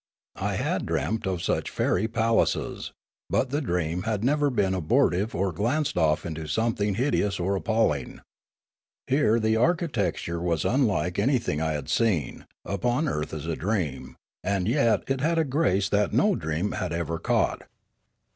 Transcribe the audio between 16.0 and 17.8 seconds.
no dream had ever caught.